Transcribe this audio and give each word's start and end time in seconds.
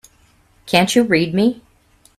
Can't 0.65 0.95
you 0.95 1.03
read 1.03 1.31
me? 1.35 1.61